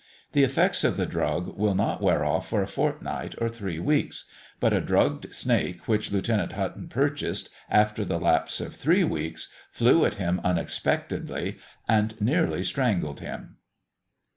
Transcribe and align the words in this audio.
The 0.31 0.41
effects 0.41 0.83
of 0.83 0.97
the 0.97 1.05
drug 1.05 1.55
will 1.55 1.75
not 1.75 2.01
wear 2.01 2.25
off 2.25 2.49
for 2.49 2.63
a 2.63 2.67
fortnight 2.67 3.35
or 3.37 3.47
three 3.47 3.77
weeks; 3.77 4.25
but 4.59 4.73
a 4.73 4.81
drugged 4.81 5.35
snake 5.35 5.87
which 5.87 6.11
Lieutenant 6.11 6.53
Hutton 6.53 6.87
purchased, 6.87 7.49
after 7.69 8.03
the 8.03 8.19
lapse 8.19 8.59
of 8.59 8.73
three 8.73 9.03
weeks, 9.03 9.49
flew 9.69 10.03
at 10.03 10.15
him 10.15 10.41
unexpectedly, 10.43 11.59
and 11.87 12.19
nearly 12.19 12.63
strangled 12.63 13.19
him. 13.19 13.57